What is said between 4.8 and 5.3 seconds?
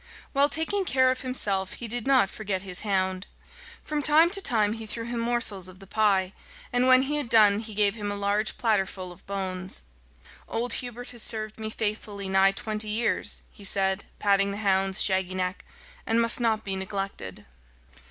threw him